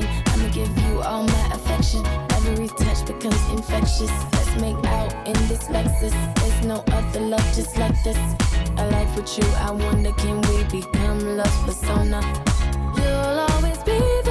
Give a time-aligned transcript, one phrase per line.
[0.00, 0.24] direction.
[0.26, 2.04] I'ma give you all my affection.
[2.30, 4.10] Every touch becomes infectious.
[4.32, 6.12] Let's make out in this Lexus.
[6.36, 8.18] There's no other love just like this.
[8.78, 12.20] A life with you, I wonder can we become love persona?
[12.96, 14.23] You'll always be.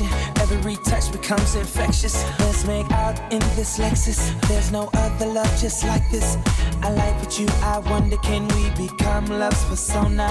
[0.00, 2.24] Every touch becomes infectious.
[2.40, 4.20] Let's make out in this Lexus.
[4.48, 6.38] There's no other love just like this.
[6.82, 10.28] I like what you, I wonder can we become love's persona?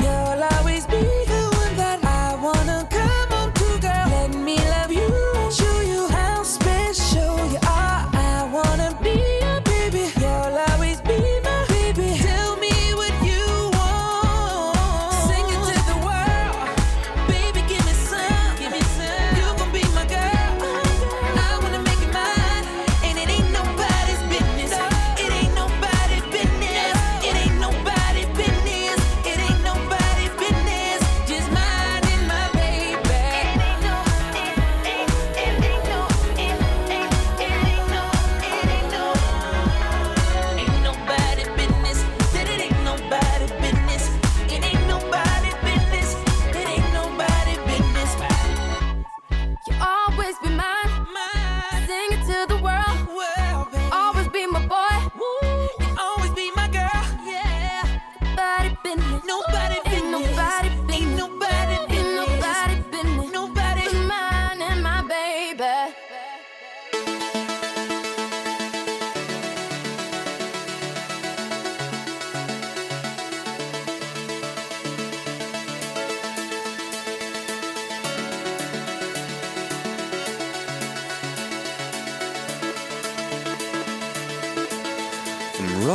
[0.00, 1.37] You'll always be the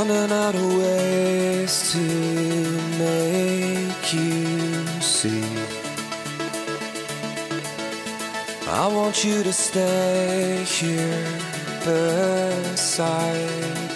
[0.10, 2.00] running out of ways to
[3.00, 5.44] make you see.
[8.68, 11.40] I want you to stay here
[11.86, 13.38] beside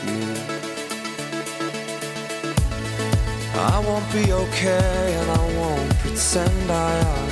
[0.05, 0.21] me.
[3.55, 7.29] I won't be okay and I won't pretend I am.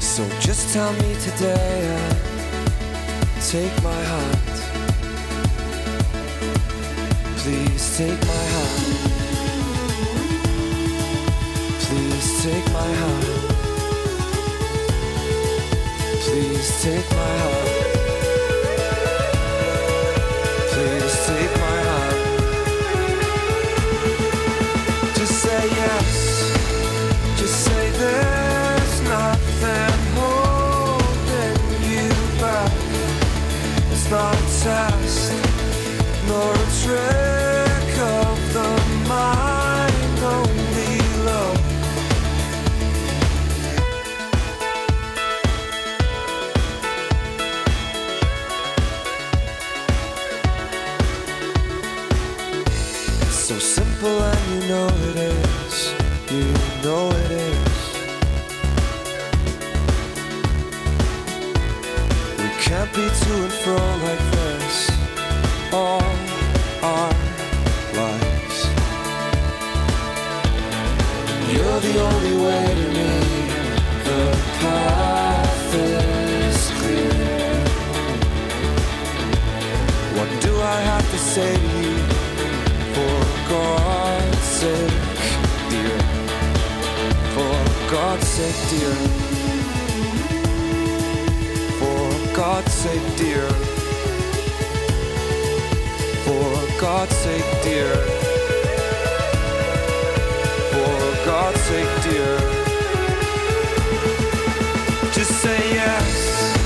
[0.00, 2.23] So just tell me today
[3.54, 4.56] take my heart.
[7.38, 8.80] Please take my heart.
[11.84, 13.26] Please take my heart.
[16.24, 18.03] Please take my heart.
[34.64, 35.32] past,
[36.26, 37.23] nor a trace.
[97.64, 97.80] For
[101.24, 102.38] God's sake, dear.
[105.14, 106.56] Just say yes.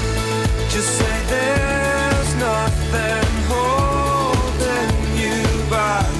[0.69, 4.91] Just say there's nothing holding
[5.23, 6.11] you back.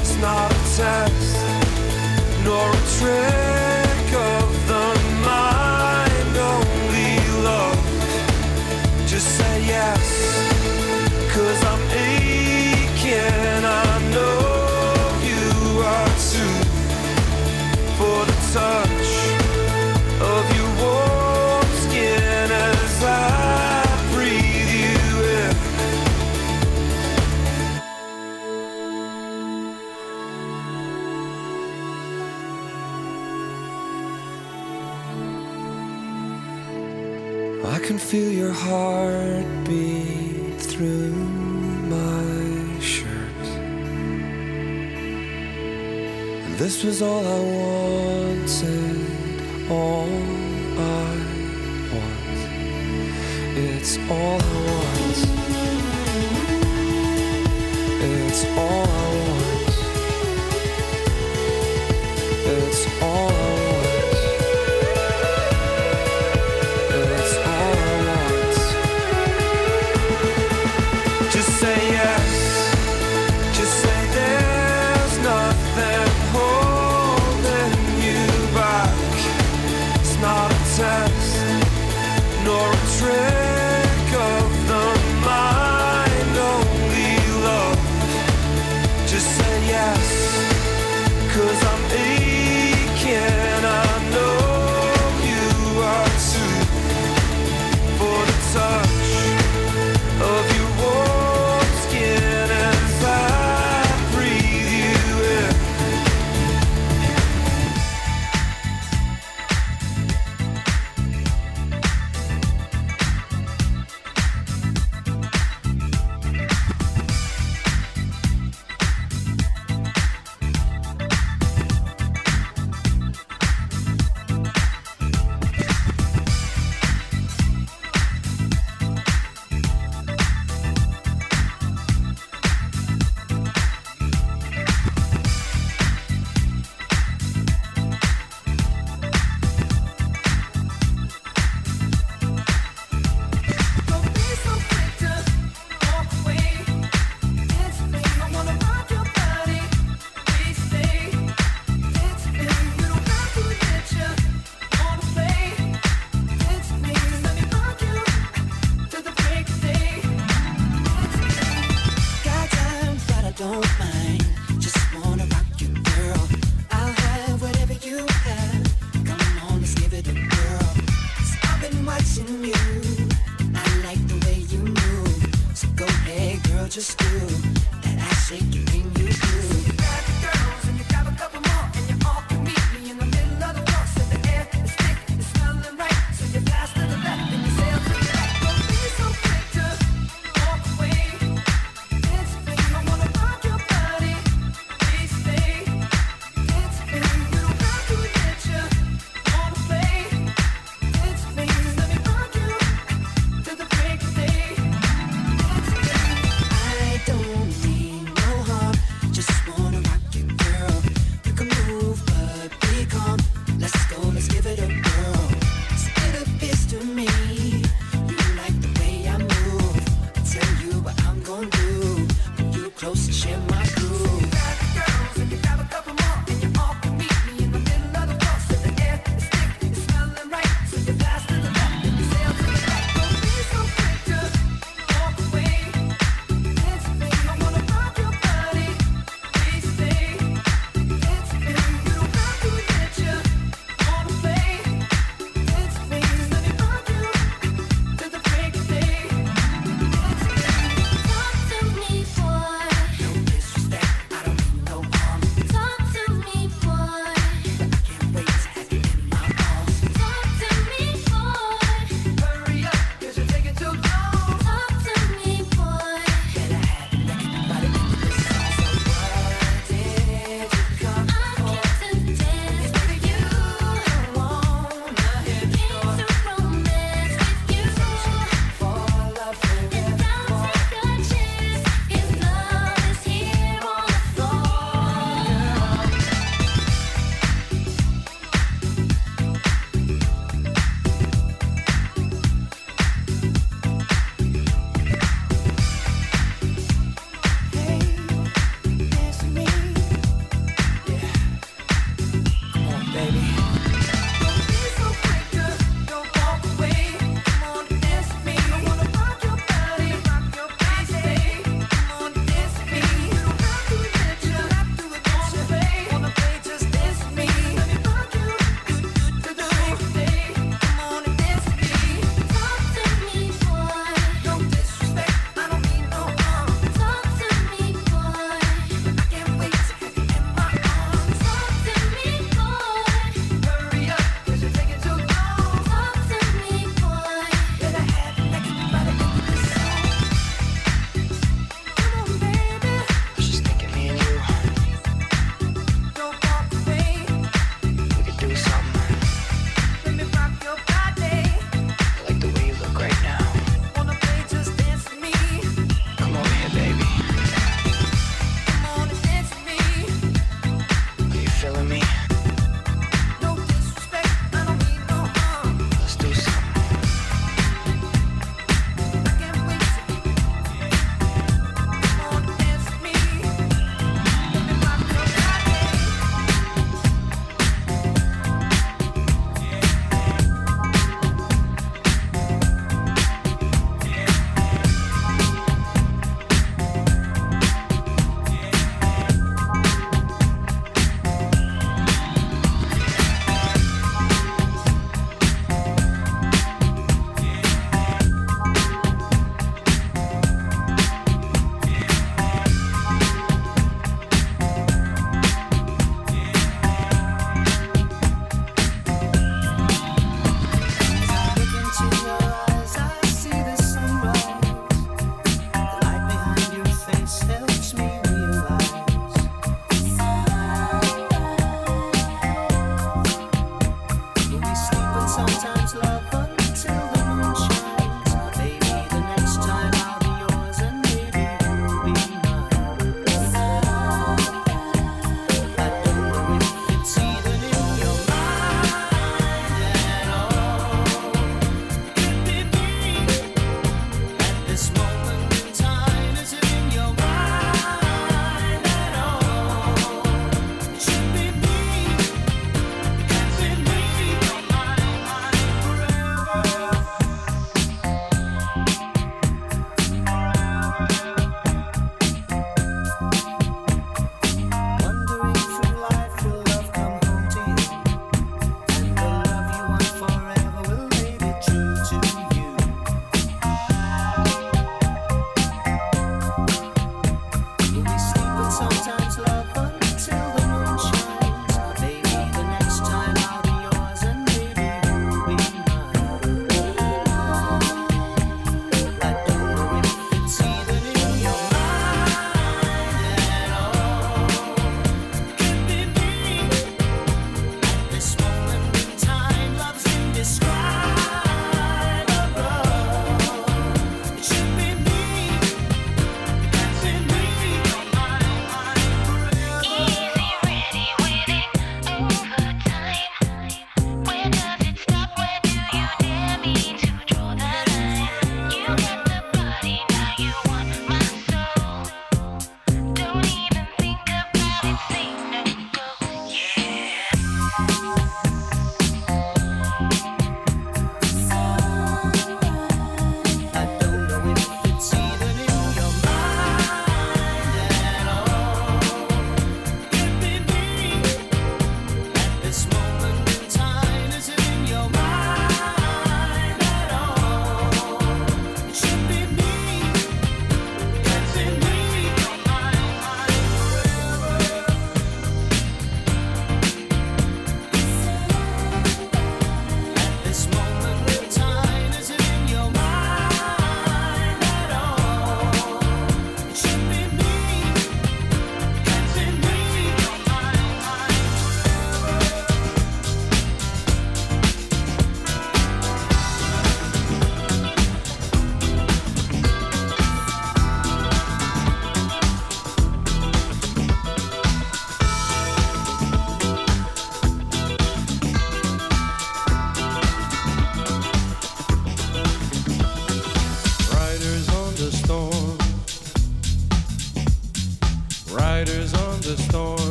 [0.00, 1.36] It's not a test
[2.44, 3.41] nor a trick.
[46.92, 48.60] was all I wanted,
[49.70, 50.08] all
[50.76, 51.16] I
[51.90, 52.38] want.
[53.56, 55.22] It's all I want.
[58.02, 58.91] It's all.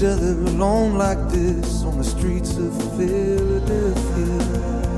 [0.00, 4.89] Each other alone like this on the streets of Philadelphia?